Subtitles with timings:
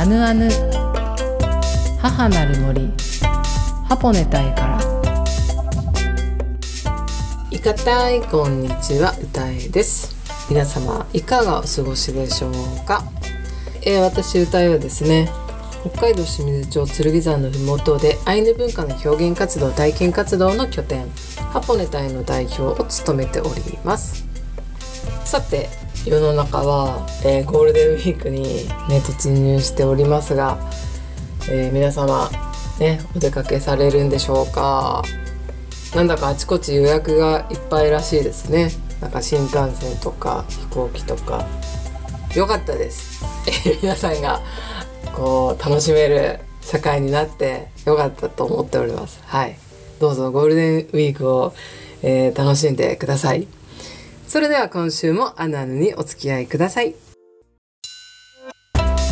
[0.00, 0.48] アヌアヌ。
[2.00, 2.90] 母なる森。
[3.86, 4.80] ハポネタイから。
[7.50, 10.16] いかたいこんにちは歌えです。
[10.48, 12.54] 皆様いかがお過ごしでしょう
[12.86, 13.04] か、
[13.82, 15.28] えー、私歌えはですね
[15.82, 21.10] 北海道清水町剣山の麓でアイヌ文化の表現活動体験活動の拠点
[21.52, 24.26] ハポネタイの代表を務めております。
[25.26, 25.68] さて
[26.06, 28.42] 世の中は、えー、ゴールデンウィークに、
[28.88, 30.58] ね、突入しておりますが、
[31.50, 32.30] えー、皆様、
[32.78, 35.02] ね、お出かけされるんでしょうか？
[35.94, 38.70] なんだかあちこち予約がいっぱいらしいですね。
[39.00, 41.46] なんか新幹線とか飛行機とか。
[42.34, 43.24] 良かったです、
[43.66, 44.40] え 皆さんが
[45.16, 49.20] こう楽しめる社会になって良かったと思っております。
[49.26, 49.58] はい。
[50.00, 51.52] どうぞゴールデンウィークを、
[52.02, 53.48] えー、楽しんでください。
[54.30, 56.94] それでは今週もアナヌにお付き合いください。
[58.76, 59.08] は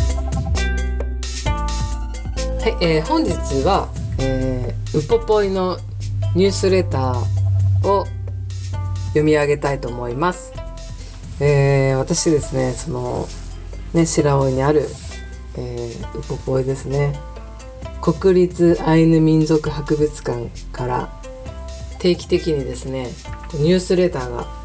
[2.81, 3.33] い、えー、本日
[3.65, 5.77] は、えー、ウポポイの
[6.37, 8.05] ニュースレターを
[9.07, 10.53] 読み上げたいと思います。
[11.41, 13.27] えー、私ですね、その、
[13.93, 14.87] ね、白老にある、
[15.57, 17.19] えー、ウポポイですね。
[18.01, 21.09] 国立アイヌ民族博物館から
[21.99, 23.09] 定期的にですね、
[23.55, 24.58] ニュースレターが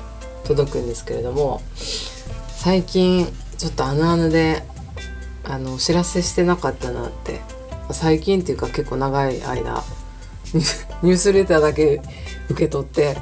[0.45, 1.61] 届くんですけれども
[2.49, 3.27] 最近
[3.59, 4.63] ちょっとあのあので
[5.45, 7.41] あのお知らせしてなかったなって
[7.91, 9.83] 最近っていうか結構長い間
[11.03, 12.01] ニュースレターだけ
[12.49, 13.17] 受け取って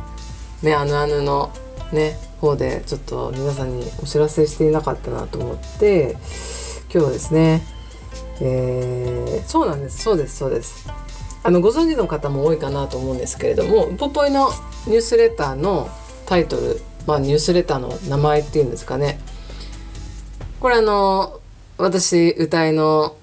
[0.63, 1.51] ねあのあのの
[1.93, 6.17] ね方でちょっと皆さんにお知らせしていなかったなと思って
[6.93, 7.63] 今日はですね
[8.41, 10.89] えー、そうなんですそうですそうです。
[11.45, 14.51] あのご存知の方も多いかなと思うんですけれども「ポポイ」の
[14.87, 15.89] ニュースレターの
[16.25, 19.19] タイトルまあ、ニュースレターの名前っていうんですかね。
[20.61, 21.41] これあの
[21.77, 23.17] 私歌いの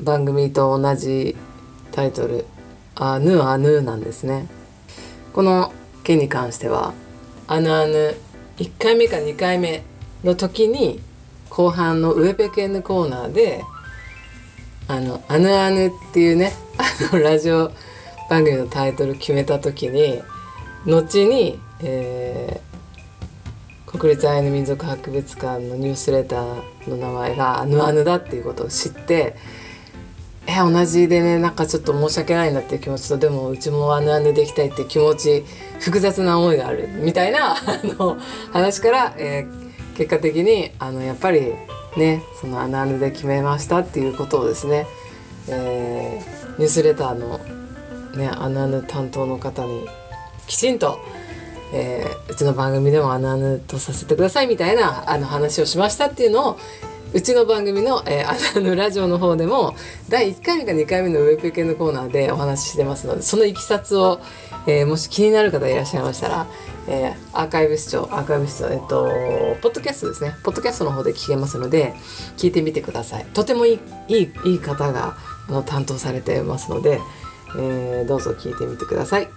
[0.00, 1.36] 番組と同じ
[1.92, 2.44] タイトル
[2.94, 4.46] 「あぬあぬ」なんですね。
[5.32, 5.72] この
[6.04, 6.92] 件に関しては
[7.48, 8.14] 「あぬあぬ」
[8.58, 9.82] 1回目か2回目
[10.22, 11.00] の時に
[11.48, 13.62] 後半のウェペケンのコーナーで
[14.88, 17.70] 「あのあぬあぬ」っていうねあのラジオ
[18.28, 20.20] 番組のタイトル決めた時に
[20.86, 22.71] 後に、えー、
[23.92, 29.36] 国立アイヌ民族博物館のニュースレターの名前がアヌアヌだっていうことを知って
[30.46, 35.44] え同じでねなんかちょっと申し訳ないなっていう気持ちとでもうちもアヌアヌできたいって気持ち
[35.80, 38.16] 複雑な思いがあるみたいな あの
[38.52, 41.52] 話から、えー、結果的にあのやっぱり
[41.96, 44.86] ねそのアヌアヌで決めましたっていうことをですね、
[45.48, 47.38] えー、ニュースレターの
[48.16, 49.86] ねアヌアヌ担当の方に
[50.48, 50.98] きちんと
[51.72, 56.58] えー、うちの番組でもあのあのとさせてくださいみたいなあの話をしましたっていうのを
[57.14, 59.74] うちの番組の、えー、あのラジオの方でも
[60.08, 64.20] 第1回目か2回目のウェブ系のコーナーでお話ししてますのでそのいきさつを、
[64.66, 66.46] えー、もし気になる方いらっしゃいましたら、
[66.88, 69.10] えー、アーカイブ視聴アーカイブ視聴えっと
[69.60, 70.34] ポッドキャストですね。
[70.42, 71.94] ポッドキャストの方で聞けますので
[72.36, 73.26] 聞いてみてください。
[73.26, 73.78] とてもいい
[74.08, 75.16] いいいい方が
[75.48, 76.98] あの担当されてますので、
[77.56, 79.28] えー、どうぞ聞いてみてください。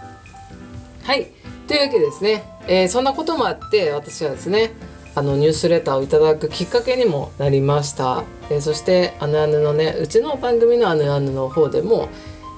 [1.03, 1.27] はい。
[1.67, 4.73] というわけですね、えー、そんなこともあって私はですね
[5.15, 12.09] あのニュースレターをいただくきっかけにもなりました、えー、そしてあぬあぬのねうちの番組のあぬあぬの方でも、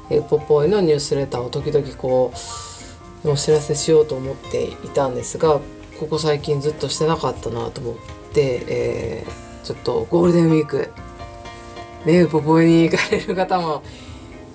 [0.10, 2.34] えー、ポポイのニュースレターを時々こ
[3.24, 5.60] うお知らせしようと思っていたんですが
[6.00, 7.96] ここ最近ずっとしてなかったなと思っ
[8.34, 10.92] て、えー、ちょっとゴールデンウィーク
[12.06, 13.84] ねポポイに行かれる方も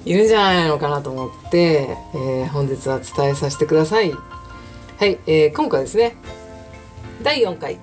[0.04, 4.12] いるんじゃないのかなと思って、えー、本日は伝えさせてください。
[5.02, 6.14] はい、えー、今回ですね
[7.24, 7.80] 第4回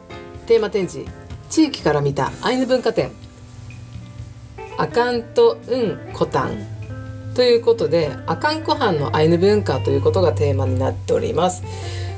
[0.47, 1.11] テーマ展示
[1.49, 3.11] 地域から見たアイヌ文化展
[4.77, 6.65] アカントウンコタン
[7.35, 11.61] ということでアカンコハンのアイヌ文化ということがテーマになっております。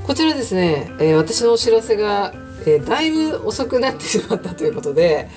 [0.06, 2.32] こちらですね、えー、私のお知らせが、
[2.68, 5.30] えー、だいぶ遅くなってしまったということで、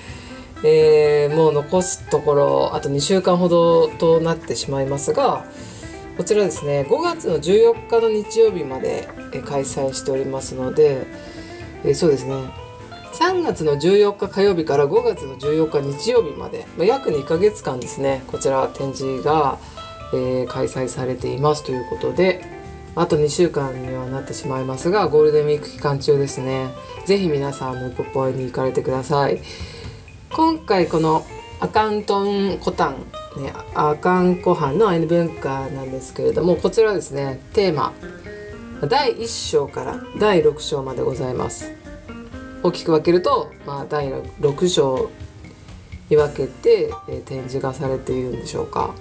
[0.62, 5.46] えー、もう残すところあと2週間ほどとなってしまいますが
[6.16, 9.08] こちらですね5月の14日の日曜日まで
[9.46, 11.06] 開催しておりますので、
[11.84, 12.34] え、そうですね。
[13.14, 19.58] 3月の14日火曜日から5月の14日日曜日まで、ま、約2ヶ月間ですねこちら展示が、
[20.12, 22.44] え、開催されていますということで
[22.96, 26.68] あと2週間にはなってしまいますがゴールデンウィーク期間中ですね。
[27.06, 29.40] 是非皆さんのポポイに行かれてください。
[30.30, 31.24] 今回この
[31.60, 37.92] アカウントンコタンね、アカンコハンのアイヌ文化なんですけれどもこちらですねテーマ
[38.88, 41.72] 第1章から第6章までございます。
[42.62, 45.10] 大きく分けると、まあ、第6章
[46.08, 48.94] に分けて、え展示がされているんでしょうか。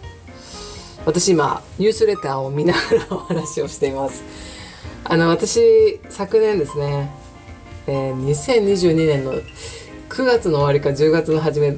[1.05, 4.23] 私今ニュースレターを見ながらお話をしています。
[5.05, 7.11] あの私昨年ですね、
[7.87, 11.77] えー、2022年の9月の終わりか10月の初め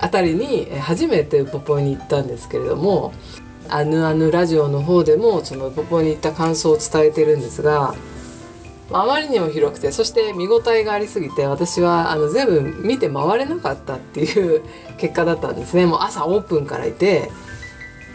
[0.00, 3.12] あたりに初めてウポポイに行ったんですけれども
[3.68, 7.94] あぬあぬラジオの方でもそのウポポイに行った感想を伝えてるんですが
[8.92, 14.62] あまりにも広くてそして見応えがありすぎて私はあの全部見て回れなかったっていう
[14.98, 15.86] 結果だったんですね。
[15.86, 17.30] もう朝オープンからいて、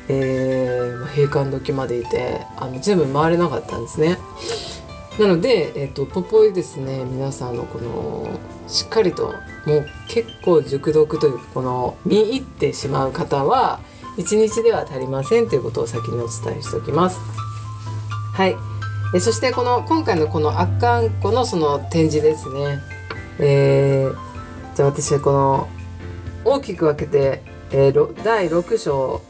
[0.07, 4.17] えー、閉館時までいてあの全部回れなかったんですね。
[5.21, 8.27] なので、えーと、ポポイですね皆さんのこの
[8.67, 9.35] しっかりと
[9.67, 13.79] もう結構熟読というかこの見入ってしまう方は
[14.17, 17.19] 1日では足りませんということを先にお伝えしておきます。
[18.33, 18.55] はい。
[19.13, 22.79] えそしてこの今回のこのアッカンコのその展示ですね、
[23.37, 25.69] えー、じゃあ私はこの
[26.45, 29.21] 大きく分けて、えー、第6章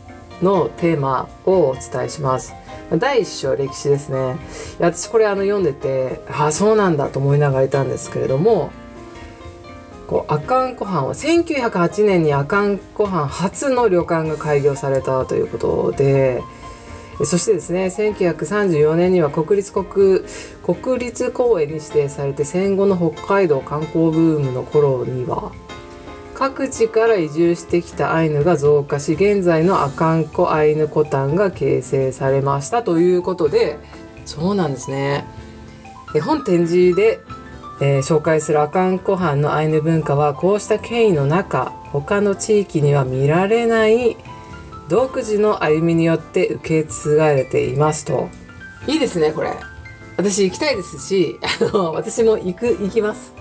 [0.42, 2.61] のテーマをお伝えします。
[2.98, 4.38] 第1章歴史ですね。
[4.80, 8.72] 私これあの読んでてああそうなんだと思いながらいたんですけれども
[10.08, 16.44] こう阿寒湖畔は1908年に阿寒湖畔初の旅館が開業されたということで
[17.24, 20.22] そしてですね1934年には国立国
[20.62, 25.54] 国立公園に指定されて戦後の北海道観光ブームの頃には
[26.42, 33.78] 各地から移住してきたアイヌが増加し現在の阿寒湖アイヌコタンが形成されましたということで
[34.26, 35.24] そうなんですね。
[36.24, 37.20] 本展示で、
[37.80, 44.18] えー、紹介する阿寒湖畔のアイヌ文化はこうした経緯の中他の地域には見られない
[44.90, 48.30] 独自の歩みによって受け継がれていますと。
[48.88, 49.54] いいですねこれ。
[50.18, 53.32] 私行きたいですしあの私も行く行きます。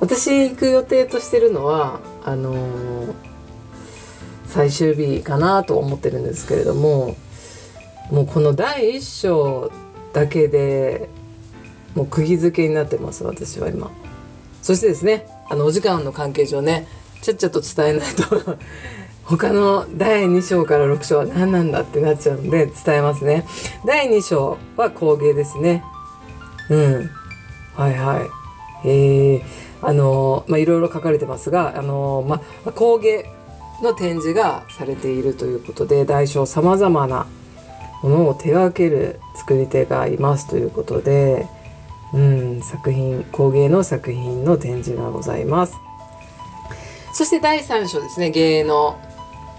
[0.00, 3.14] 私行く予定としてるのはあのー、
[4.46, 7.16] 最終日かなと思ってるんですけれども
[8.10, 9.70] もうこの第一章
[10.12, 11.08] だけで
[11.94, 13.90] もう釘付けになってます私は今
[14.62, 16.86] そしてですねあのお時間の関係上ね
[17.22, 18.58] ちゃっちゃと伝えないと
[19.24, 23.46] 他の第2章から6章は何なんだってなっちゃうんで伝えますね。
[23.86, 25.82] 第2章は工芸ですね。
[26.68, 27.10] うん。
[27.74, 28.20] はいは
[28.84, 28.86] い。
[28.86, 29.42] えー、
[29.86, 33.26] あのまあ、いろいろ書かれてますが、あのまあ、工芸
[33.82, 37.26] の展示がされているということで、大小様々な
[38.02, 41.46] ものを手掛ける作り手がいますということで、
[42.12, 45.74] うん、作品、工芸の作品の展示がございます。
[47.12, 48.96] そして第3章ですね、芸能。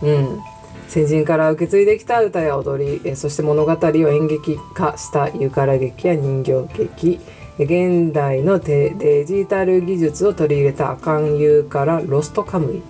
[0.01, 0.41] うん、
[0.87, 7.19] 先人から受け継いできた歌や踊りえそして物語を演劇化した湯から劇や人形劇
[7.59, 12.81] 現代のデジタル技術を取り入れたアカンユーからロストカムイ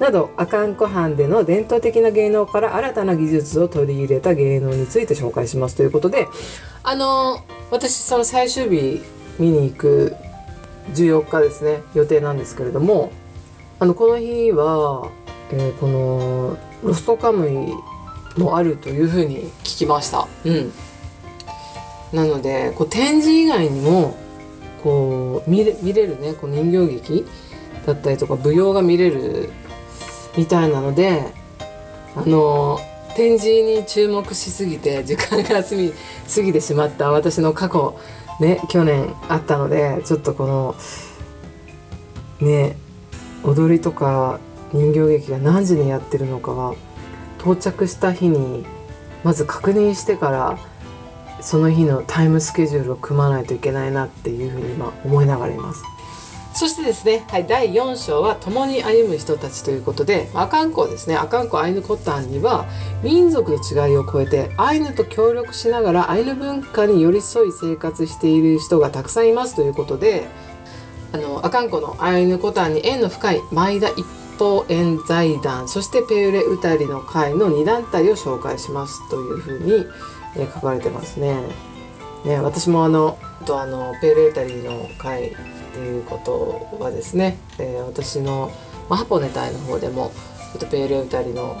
[0.00, 6.26] など阿寒湖畔での伝統的な芸能から新たな技術を取り入れた芸能について紹介しますということで
[6.82, 9.00] あの私その最終日
[9.38, 10.16] 見に行く
[10.92, 13.12] 14日ですね予定なんですけれども
[13.78, 15.10] あのこの日は
[15.52, 20.26] えー、このロストカムイもあるというふうに聞きました。
[20.44, 20.72] うん、
[22.14, 24.16] なのでこう展示以外にも
[24.82, 27.26] こう見れ見れるねこう人形劇
[27.84, 29.50] だったりとか舞踊が見れる
[30.36, 31.32] みたいなので
[32.14, 32.78] あの
[33.16, 37.98] 展示に注目しすぎて時間が過ぎ過ぎてしまった私の過去
[38.40, 40.74] ね去年あったのでちょっとこの
[42.40, 42.76] ね
[43.42, 44.38] 踊りとか
[44.72, 46.74] 人形劇が何時にやってるのかは
[47.40, 48.64] 到着した日に
[49.24, 50.58] まず確認してから
[51.44, 55.84] その日のタイムスケジュールを組まないといけないなっていうふうに今思いながらいます。
[56.54, 62.64] そしてですね、はい、第4章は共に歩む人たちということで、阿寒湖ですね、阿寒湖アイヌコタンには
[63.02, 70.26] 民族の違いを超えてアイヌと協力しながらアイヌ文化に寄り添い生活している人がたくさんいますということで、
[71.12, 74.06] あの、阿寒湖のアイヌコタンに縁の深い前田一
[74.38, 79.86] 東園財団そしてペウレウタリの会の2団体を紹介しますというふうに、
[80.36, 81.40] え書かれてますね。
[82.24, 85.34] ね私もあのとあのペウレウタリーの会っ
[85.72, 88.52] ていうことはですね、えー、私の、
[88.88, 90.12] まあ、ハポネタイの方でも
[90.70, 91.56] ペウレウタリーの、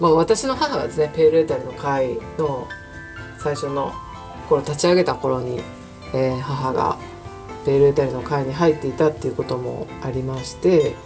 [0.00, 2.68] まあ、私の母がですねペウレウタリーの会の
[3.38, 3.92] 最初の
[4.48, 5.60] 頃立ち上げた頃に、
[6.12, 6.98] えー、母が
[7.64, 10.96] ペウレウタリーの会に入っていたっていうこともありまして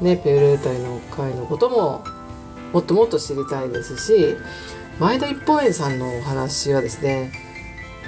[0.00, 2.04] ね、ペールータイの会のことも
[2.72, 4.36] もっともっと知りたいですし
[4.98, 7.32] 前田一本園さんのお話はですね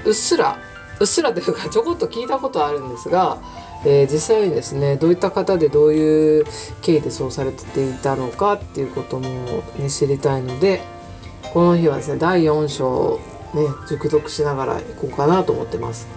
[0.05, 0.59] うっすら
[1.01, 3.39] うっすらというか ちょこっと聞いたことあるんですが
[3.85, 6.45] えー、実際にですねどういった方でどういう
[6.81, 9.29] 経緯でそうされていたのかっていうことも、
[9.79, 10.81] ね、知りたいので
[11.53, 13.21] この日はですね第4章
[13.55, 16.09] ね熟読しながらいこうかなと思ってます。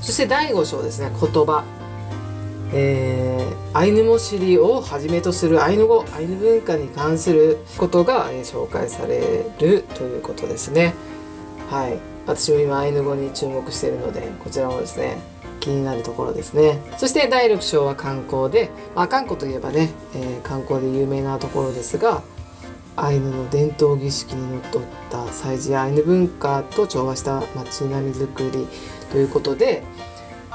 [0.00, 1.64] そして第5章ですね言葉。
[2.72, 10.94] えー、アイヌ語知りをはじめとするアイヌ語アイヌ文化に関することが、え、紹介されるということですね。
[11.70, 11.98] はい。
[12.26, 15.18] 私も今アイヌ語に注目しているのでこちらもですね
[15.58, 16.80] 気になるところですね。
[16.96, 22.22] そして第6章は観光で、まあ、観光といえばね、えー、観光で有名なところですが
[22.96, 28.66] アイヌの伝統儀式にのっとった祭事やアイヌ文化と調和した街並みづくり
[29.10, 29.82] ということで、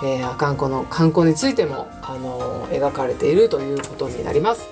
[0.04, 4.68] えー、阿寒湖の観光についても、あのー、描かれているということになります。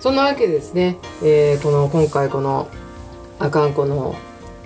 [0.00, 2.68] そんなわけでですね、えー、この今回この
[3.38, 4.14] 阿寒湖の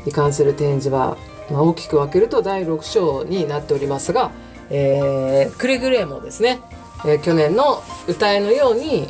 [0.04, 1.16] に関する展示は、
[1.50, 4.32] まあ、大きく分けると第6章になっておりますが、
[4.70, 6.60] えー、くれぐれもですね、
[7.04, 9.08] えー、去年の歌えのように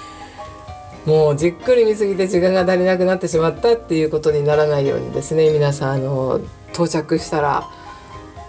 [1.06, 6.40] もうじっくり見すぎて時間が足りなくなってしまったっていうことにならないようにですね皆さんあの
[6.72, 7.68] 到着したら、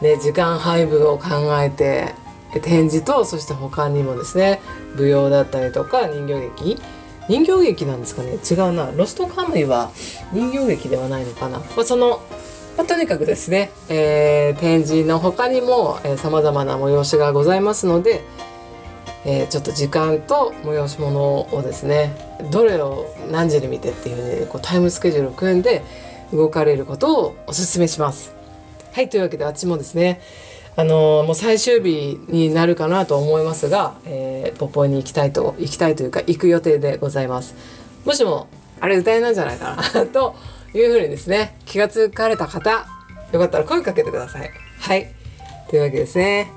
[0.01, 1.27] ね、時間配分を考
[1.61, 2.15] えて
[2.61, 4.59] 展示とそして他にもですね
[4.95, 6.81] 舞踊だったりとか人形劇。
[7.29, 8.33] 人形劇なんですかね？
[8.49, 8.91] 違うな。
[8.91, 9.91] ロストカムイは
[10.33, 12.21] 人形劇ではないのかな、まあ、その、
[12.77, 18.21] まあ、とにかくですね、えー、展示の他にもさまざまな催しがございますので
[19.23, 22.11] えー、ちょっと時間と催し物をですね
[22.51, 25.83] どれを何時に見てっていうふうにこうタイムスケジュールを組んで
[26.33, 28.40] 動かれることをお勧めします。
[28.93, 30.21] はいというわけであっちもですね
[30.75, 37.55] あのー、もう最終日になるかなと思いますが、えー、ポポに行きたいと行きたいというか行く予定でございます。
[38.05, 38.47] もしも
[38.79, 40.35] あれ歌えなんじゃないかな と
[40.73, 42.87] いうふうにですね気が付かれた方
[43.31, 44.49] よかったら声かけてください。
[44.79, 45.07] はい
[45.69, 46.51] というわけですね。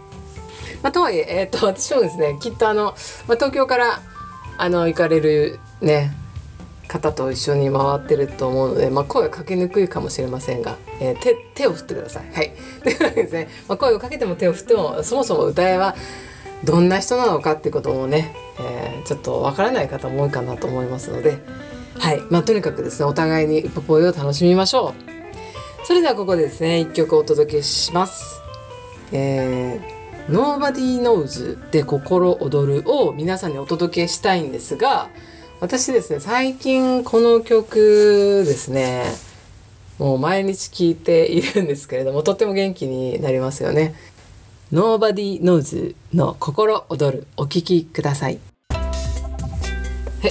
[0.83, 2.95] まあ、とはいええー、っと私もですねきっとあの、
[3.27, 4.01] まあ、東京から
[4.59, 6.13] あの行かれるね
[6.89, 12.33] 方と一緒に回ってると思うので、まあ、声をかけにくいかもしれませんが、えー、手手を振ってください。
[12.33, 15.95] はい、 というわけですね、まあ、声をかけても手を振ってもそもそも歌えは
[16.65, 21.39] どんな人なのかっていうこともね、えー、ちょっとわからない方も多いかなと思いますので、
[21.99, 25.15] はいまあ、とにかくですねお互いにポポイを楽しみましょう。
[25.87, 28.41] それではここでですね一曲お届けします。
[29.13, 35.11] えー Nobody Knows で心躍るを皆さんにお届けしたいんですが、
[35.61, 39.05] 私ですね、最近この曲ですね、
[39.99, 43.95] もう毎日聴いているんですけれども、とっても元気になりますよね。
[44.73, 48.39] Nobody Knows の心躍るお聴きください。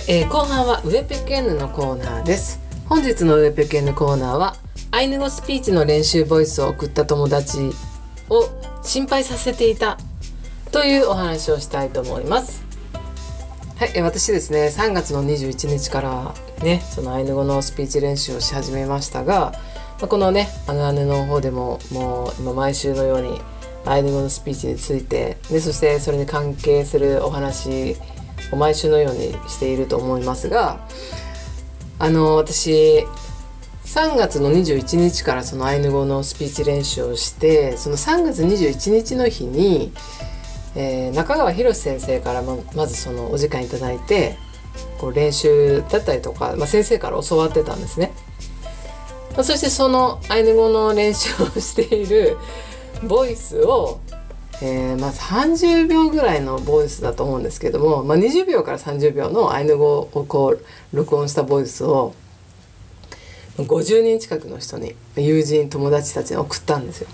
[0.07, 2.59] えー、後半はウェペケンヌのコーナーです。
[2.85, 4.55] 本日のウェペケンヌコーナーは、
[4.91, 7.71] アイヌ語スピーチの練習ボイスを送った友達
[8.29, 8.49] を
[8.83, 9.97] 心配させていた
[10.71, 12.72] というお話をしたいと思います。
[13.75, 19.53] はい、私ですね3月の21日からねそのアイヌ語のスピーチ練習をし始めましたが
[19.99, 23.41] このねあの姉の方でももう今毎週のように
[23.85, 27.97] アイヌ語のスピーチについてでそしてそれに関係するお話
[28.51, 30.87] を毎週のようにしていると思いますが
[31.97, 33.05] あの私
[33.85, 39.91] 3月の21日からそのアイヌ語のスピーチ練習をしてその3月21日の日に、
[40.75, 44.37] えー、中川博先生からままずそのお時間いただいて
[44.97, 48.11] こう練習だったりとか、まあ、先生から教わってたんですね。
[49.33, 52.37] まあ、そしてそのアイヌ語の練習をしている
[53.03, 53.99] ボイスを、
[54.61, 62.13] えー、まあ30秒ぐらいのボイスだと思うんですけども、まあ、20秒から30秒のアイヌ語をこう録音したボイスを
[63.57, 67.07] 50人近くの人に友人友達たちに送ったんですよ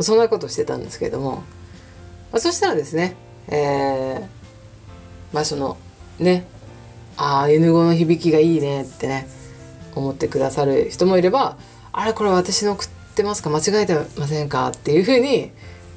[0.00, 1.42] そんなことしてたんですけども、
[2.32, 3.14] まあ、そしたらですね
[3.48, 4.26] えー、
[5.32, 5.76] まあその
[6.18, 6.46] ね
[7.16, 9.26] ああ犬語の響きがいいねってね
[9.94, 11.56] 思ってくださる人もいれば
[11.92, 13.50] あれこれ私の食ってますか？
[13.50, 14.68] 間違えてませんか？
[14.68, 15.50] っていうふうに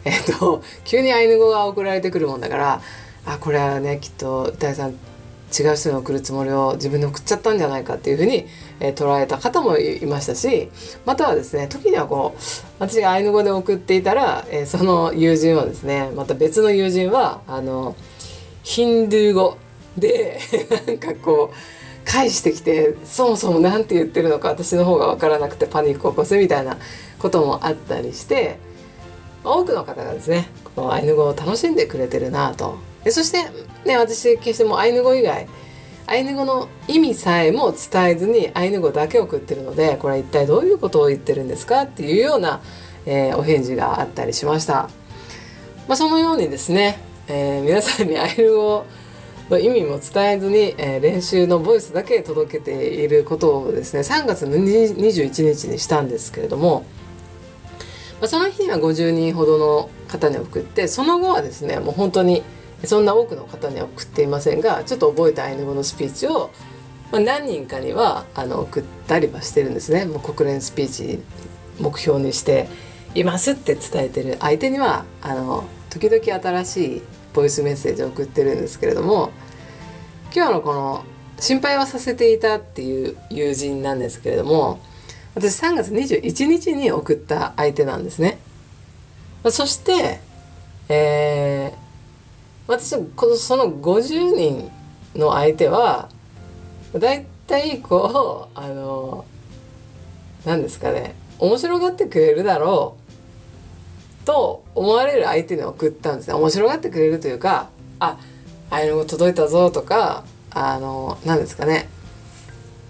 [0.03, 2.81] えっ、ー、と急にアイヌ語が送られてくるもんだから
[3.25, 4.95] あこれはねきっと歌いさん
[5.57, 8.45] 違う人に送るつもりを自分で送っちゃったんじゃないかっていうふうに、
[8.79, 10.69] えー、捉えた方もいましたし
[11.05, 12.41] またはですね時にはこう
[12.79, 17.95] 私がアイヌ語で送っていたら、えー、その友人はですねまた別の友人はあの
[18.63, 19.57] ヒンドゥー語
[19.97, 20.39] で
[20.87, 21.55] なんかこう
[22.05, 26.77] 返してきてそもそも何て言ってるのか私の方が分からなくてパニックを起こすみたいな
[27.19, 28.57] こともあったりして
[29.43, 32.77] 多くの方がですねこのアイヌ語を楽しんでくれてるなと。
[33.03, 33.45] でそして
[33.85, 35.47] ね私決してもうアイヌ語以外
[36.07, 41.83] アイヌ語の意味さえも伝えずにアイヌ語だけ送ってるのでこれは一体どういうことを言ってるんですか？
[41.83, 42.61] っていうような、
[43.05, 44.89] えー、お返事があったりしました。
[45.87, 48.85] まあ、そのようにですね、えー、皆さんにアイヌ語
[49.49, 56.85] の意味も伝えずに、えー、練習のボイスだけ届けていることをですね3月の21日にしたんですけれども、
[58.19, 62.43] まあ、その日には50人ほどの方に送ってその後はですねもう本当に
[62.83, 66.51] そんな多くの方には送っていませんがちょっと覚えたアイヌ語のスピーチを、
[67.11, 71.19] まあ、何人かにはあの送ったりはしてるんですねもう国連スピーチ
[71.79, 72.67] 目標にして
[73.15, 77.01] いますって伝えてる相手にはあの時々新しい
[77.33, 79.31] ボイスメッセージを送ってるんですけれども
[80.35, 81.05] 今日のこの
[81.39, 84.79] 心配はさせていたっていう友人なんですけれども
[85.33, 88.39] 私3月21日に送った相手なんですね。
[89.51, 90.21] そして、
[90.87, 91.84] えー、
[92.67, 94.71] 私こその50人
[95.15, 96.09] の相手は
[96.93, 99.25] だいたいこうあの
[100.45, 102.95] 何ですかね面白がってくれるだろ
[104.23, 106.33] うと思われる相手に送ったんですね。
[106.33, 107.69] 面白がってくれるというか
[107.99, 108.17] あ
[108.71, 111.87] あいの届いたぞとかあの何ですかね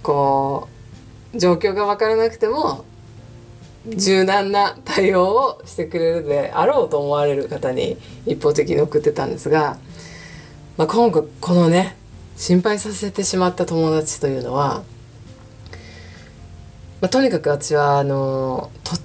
[0.01, 0.69] こ
[1.33, 2.85] う状況が分からなくても
[3.87, 9.77] 柔軟な対応をしてくれるであろうと思われる方に一方的に送ってたんですが、
[10.77, 11.95] まあ、今回このね
[12.35, 14.83] 心配させてしまった友達というのは、
[16.99, 18.99] まあ、とにかく私はあのとっ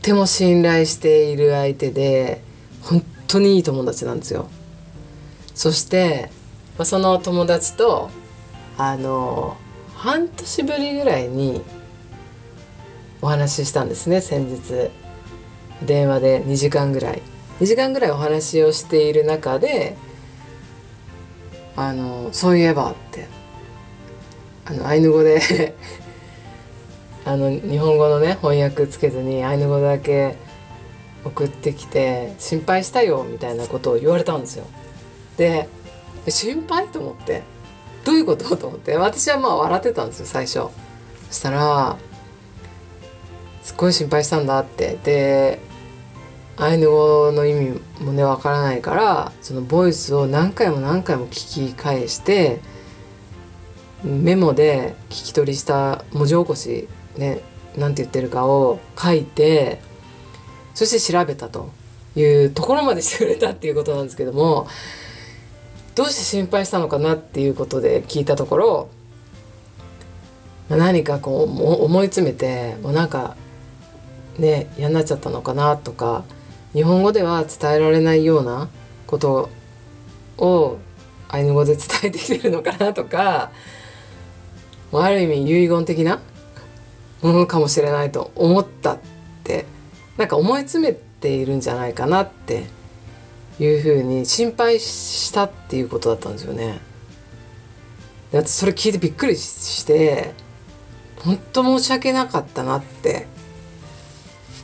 [0.00, 2.42] ても信頼している相手で
[2.82, 4.48] 本当にいい友達なんですよ。
[5.54, 6.30] そして、
[6.78, 8.10] まあ、その友達と
[8.76, 9.56] あの
[9.94, 11.62] 半年ぶりぐらいに
[13.24, 14.90] お話ししたんですね先日。
[15.82, 17.22] 電話で2時間ぐらい。
[17.60, 19.96] 2時間ぐらいお話をしている中で
[21.74, 23.26] あのそういえばって。
[24.66, 25.40] あのアイヌ語で
[27.24, 30.36] あの日本語のね翻訳つけずにアイヌ語だけ
[31.24, 34.66] 送ってきて心配したよみたいなことを言われたんですよ。
[35.38, 35.66] で
[36.28, 37.42] 心配と思って。
[38.04, 38.54] どういうこと？
[38.54, 38.98] と思って。
[38.98, 40.52] 私はまあ笑ってたんですよ最初。
[40.52, 40.70] そ
[41.30, 41.96] したら
[43.64, 44.98] すごい心配したんだって。
[45.02, 45.74] で
[46.56, 52.60] アイヌ語の意味もねわからないからそのボイスを何回も何回も聞き返して
[54.04, 57.40] メモで聞き取りした文字起こしね
[57.76, 59.80] 何て言ってるかを書いて
[60.74, 61.72] そして調べたと
[62.14, 64.68] いうところまでしてくれたっていうことなんですけども
[65.96, 68.88] どうして心配したのかなっていうことで聞いたところ
[70.68, 73.36] 何かこう思い詰めてもうなんか
[74.38, 76.24] ね嫌になっちゃったのかなとか
[76.72, 78.68] 日本語では伝えられないような
[79.06, 79.50] こと
[80.38, 80.78] を
[81.28, 83.50] アイヌ語で伝えてきてるのかなとか
[84.92, 86.20] ある意味遺言的な
[87.22, 88.98] ものかもしれないと思ったっ
[89.42, 89.66] て
[90.16, 92.64] なんか思い詰めているんじゃないかなって
[93.58, 96.80] いうふうに心配したっていうことだったんですよね。
[98.30, 100.32] で私それ聞いてびっくりして
[101.22, 103.26] 本当申し訳なかったなって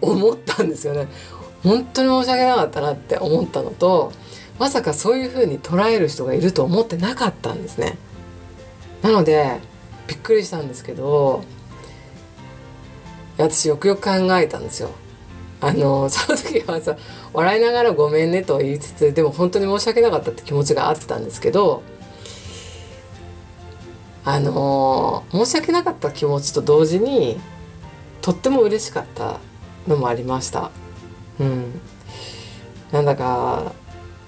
[0.00, 1.08] 思ったんですよね。
[1.62, 4.12] 本当に申し訳なかったなって思ったのと
[4.58, 7.98] まさかそういう風に捉える人がいると思ってなかったんですね。
[9.02, 9.58] なので
[10.06, 11.42] びっくりしたんですけど
[13.38, 14.90] 私よくよく考えたんですよ。
[15.62, 16.96] あのその時はさ
[17.34, 21.82] 笑いながら「ごめんね」と言いつつでも本当に申し訳なかったって気持ちがあったんですけど
[24.24, 27.38] あの申し訳なかった気持ちと同時に
[28.22, 29.38] とっても嬉しかった
[29.86, 30.70] のもありました。
[31.38, 31.80] うん、
[32.92, 33.72] なんだか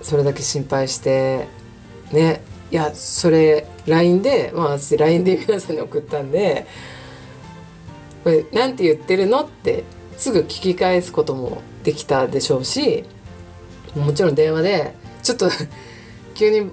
[0.01, 1.47] それだけ心配して
[2.11, 6.67] ねいやそれ LINE でまあ私 LINE で皆さんに送ったんで
[8.25, 9.85] これなんて言ってるのって
[10.17, 13.05] すぐ聞き返すこともできたでしょうし
[13.95, 15.51] もちろん電話でちょっと
[16.35, 16.71] 急に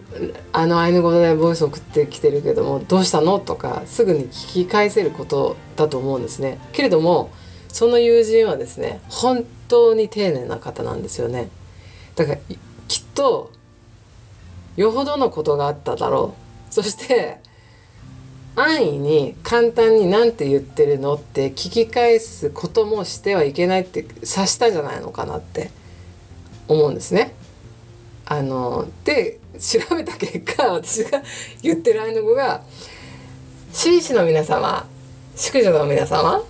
[0.54, 6.60] あのアイヌ語でボイス送ってきてるけどもどうしたのとかすぐに聞き返せることだと思うんですね。
[6.72, 7.30] けれども
[7.70, 11.50] その友人はですね本当に丁寧な方なんですよね
[12.16, 12.38] だから
[12.88, 13.52] きっと
[14.76, 16.36] よほどのことがあっただろ
[16.70, 17.40] うそして
[18.56, 25.72] 安易に簡単に何て言ってるのって聞き返すこともしてはいけないって察したじゃないのかなって
[26.68, 27.34] 思うんですね。
[28.26, 31.24] あので調べた結果私が
[31.64, 32.62] 言ってるアイヌ語が
[33.74, 34.88] 「紳士の皆様
[35.36, 36.44] 淑女の皆様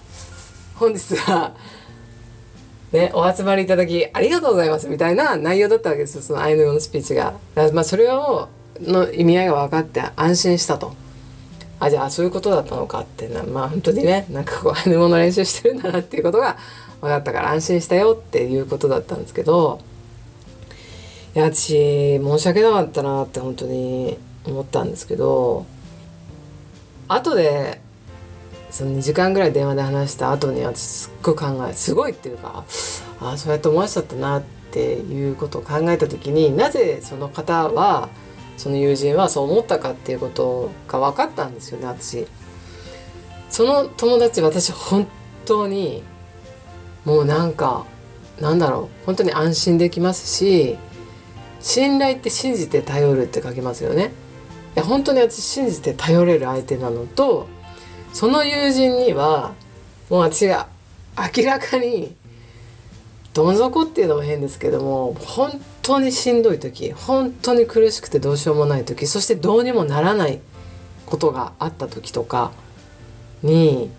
[0.79, 1.53] 本日は
[2.93, 7.33] ね、お集まりいただきありがとうございますみたいな内容だったわけですよそのアイヌ語のスピーチが。
[7.73, 8.47] まあ、それを
[8.79, 10.95] の意味合いが分かって安心したと。
[11.81, 16.57] あじゃあそういうことだったのかってなまあ本当にねなんかこうアイヌ語の練習してるんだなっていうことが
[16.99, 19.79] 分かったから安心したよっていうことだったんですけど
[21.35, 25.65] いや私申し訳なかったなって本当に思ったんですけど
[27.07, 27.79] 後で
[28.71, 32.63] その2時間ぐらい電話で話した後に私すっごい考えすごいっていうか
[33.19, 38.09] ああそうやって思わせちゃったなっていうことを考えた時になぜその方は
[38.57, 42.27] その友人はそう思ったかっていうことが分かったんですよね私。
[43.49, 45.07] その友達私本
[45.45, 46.03] 当に
[47.03, 47.85] もうなんか
[48.39, 50.77] なんだろう本当に安心できますし
[51.59, 54.11] 信頼って信じて頼るって書きますよね。
[54.75, 57.47] いや本当に私信じて頼れる相手なのと
[58.13, 59.53] その友人には
[60.09, 60.67] もう私が
[61.37, 62.15] 明らかに
[63.33, 70.39] どん底っていうのも変ですけども本当にしんどい時本当に苦しくてどうしようもない時そしてどうにもならない
[71.05, 72.51] ことがあった時とか
[73.43, 73.89] に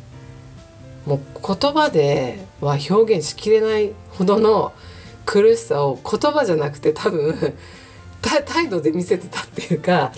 [1.07, 4.73] もう言葉では表現しきれないほどの
[5.25, 7.55] 苦しさを言葉じゃなくて多分
[8.21, 10.13] 態度で見せてたっていうか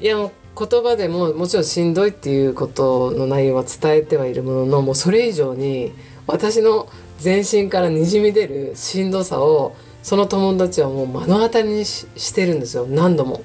[0.00, 5.92] いやもう言葉でももちろんしんどいっていうことの内容は伝えてはいるもののもうそれ以上に
[6.26, 6.86] 私の
[7.18, 13.42] 全身からにじみ出るしんどさをその友達はもう目の当たりにしてるんですよ何度も。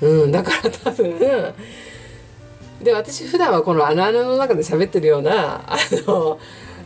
[0.00, 1.18] うん、だから 多分
[2.80, 6.38] で私普段はこのあのあのの中で喋ってるようなあの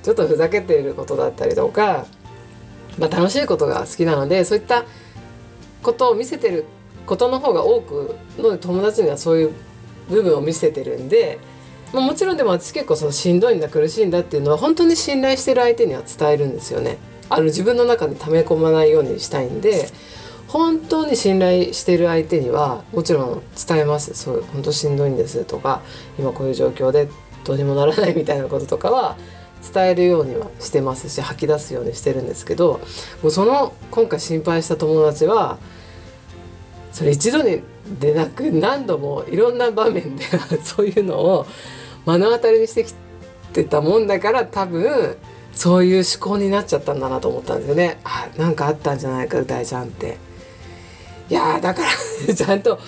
[0.03, 2.07] ちょっとふざけていることだったりとか、
[2.99, 4.85] まあ、楽しいことが好きなのでそういった
[5.83, 6.65] ことを見せてる
[7.07, 9.53] ことの方が多くの友達にはそういう
[10.09, 11.39] 部分を見せてるんで、
[11.93, 16.99] まあ、もちろんでも私結構そのしんどいんだ苦しいんだっていうのは本当に信頼してる相手には伝えるんですよね。
[17.29, 19.89] あの自分の中で溜め込まないようにしたいんで
[20.49, 25.81] 本当に信頼してる相手にはもちろん伝えますそう本当しんどいんですとか
[26.19, 27.09] 今こういう状況で
[27.45, 29.17] どうにもならないみたいなこととかは
[29.73, 32.81] 伝えるようにはしてますし吐き出すようにしてるんですけど
[33.23, 35.59] もうその今回心配した友達は
[36.93, 37.63] それ一度に
[37.99, 40.25] でなく何度もいろんな場面で
[40.63, 41.47] そういうのを
[42.07, 42.95] 目の当たりにしてき
[43.53, 45.17] てたもんだから多分
[45.55, 47.99] そういう思考になっちゃったんだなと思ったんですよね。
[48.05, 50.17] あなんかあったんじゃないか大ちゃんって。
[51.29, 52.79] いやだから ちゃんと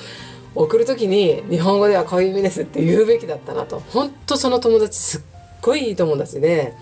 [0.55, 5.21] 送る時に日本語ではこういう意味ですって言うべきだったなと本当その友達すっ
[5.61, 6.75] ごいいい友達で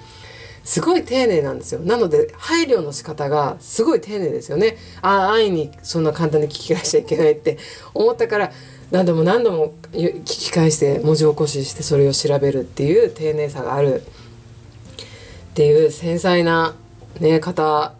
[0.64, 1.80] すごい丁寧なんですよ。
[1.80, 4.76] なので配慮の仕方がすごい丁寧ですよね。
[5.00, 7.58] ああ安易にそんな簡単に聞き返しちゃいけないって。
[7.94, 8.52] 思ったから
[8.90, 14.02] 何度も何度も聞き返して文字起こししてそれを調べるっていう丁寧さがある。
[15.52, 16.74] っていう繊細な、
[17.20, 17.92] ね、方、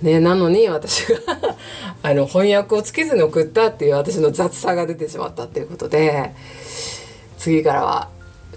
[0.00, 1.18] ね、なのに私が
[2.04, 6.32] あの翻訳をつけずに送ったっていう私の雑さが出てしまったっていうことで
[7.36, 8.08] 次からは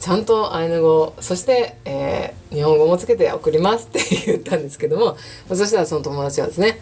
[0.02, 5.16] ちゃんとアイヌ語そして、えー、日本語もつけて送りますって言ったんですけども
[5.48, 6.80] そしたらその友達はですね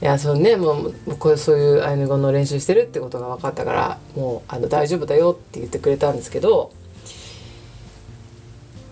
[0.00, 6.72] いやそのねもうこうそういうアイヌ語の練習してるってことが分かったからもうあの大丈夫だよって言ってくれたんですけど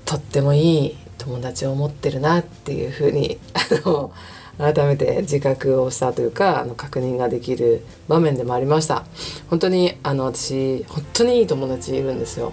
[0.04, 4.12] とってもいい友達を持ってるなっていうふうに あの
[4.58, 9.04] 改めて自覚をしたというかあの確認ができる場面でもありました。
[9.48, 12.52] 本当にあの私本当にいい友達いるんですよ、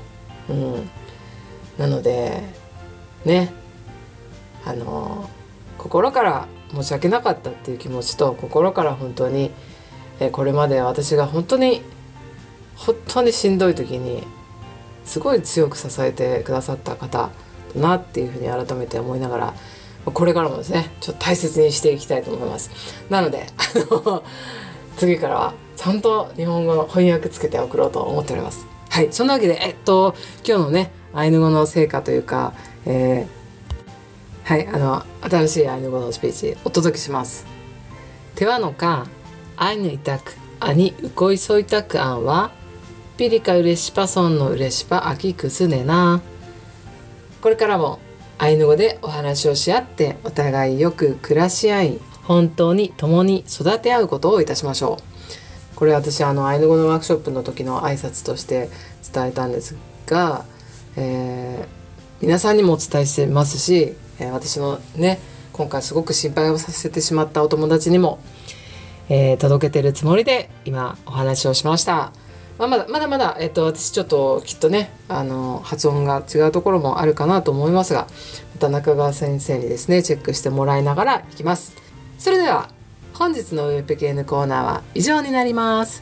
[0.50, 0.90] うん、
[1.78, 2.42] なので
[3.26, 3.52] ね
[4.66, 5.30] あの
[5.78, 9.52] 心から申し訳なかったっていう気持ちと心から本当に
[10.20, 11.82] えこれまで私が本当に
[12.76, 14.24] 本当にしんどい時に
[15.04, 17.32] すごい強く支えてくださった方
[17.76, 19.54] だなっていうふうに改めて思いながら
[20.06, 22.72] これからもですねちょっと大切にしていきたいと思います。
[23.10, 24.24] なのであの
[24.98, 28.66] 次からはちゃんと日本語の翻訳つけて送ろうと思っております。
[28.92, 32.54] はいそんなわけでえっと今日のねアイヌ語の成果というか、
[32.86, 37.46] えー、はいあの新しいアイヌ語のスピーチお届けします。
[38.36, 39.08] 手話のか
[39.56, 42.52] アイヌイタクアニウコイソイタクアンは
[43.16, 46.22] ピリカウレシパソンのウレシパアキクスネナ
[47.42, 48.00] これからも
[48.40, 55.11] アイヌ語でお話をし合ってお互いよく暮らし合い本当に共に育て合うことをいたしましょう。
[55.82, 58.70] これ私あのアイヌ語のワークショップの時の挨拶として
[59.12, 60.46] 伝えたんですが、
[60.96, 65.18] えー、皆さんにもお伝えしてますし、えー、私のね
[65.52, 68.20] 今回すごく心配をさせてしまったお友達にも、
[69.10, 72.14] えー、届けてるつもりで今お話をしました。
[72.60, 78.06] まあ、まだまだまだ、えっと、私ちょっときっとねあの発音が違うところもあるかなと思いますが
[78.54, 81.76] また中川先生にですねチェックしてもらいながらいきます
[82.20, 82.70] それでは
[83.22, 86.02] 本日のウェブ系のコーナーは以上になります。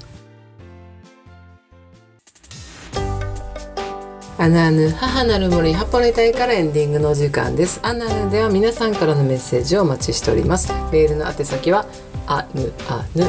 [4.38, 7.82] アナヌ母なる森ハポレタイからエンディングの時間です。
[7.84, 10.71] アナヌでは皆さんからのメッセージをお待ちしております。
[10.93, 11.86] メールの宛先は
[12.25, 13.25] あぬあぬ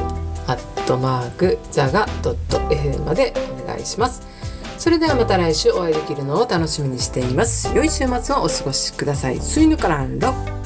[0.46, 4.22] アットマークザガドット FM までお願いします。
[4.78, 7.74] それではまた来週お会いできるのを楽しみにしています。
[7.74, 9.40] 良い週末をお過ごしください。
[9.40, 10.59] スイヌカランロ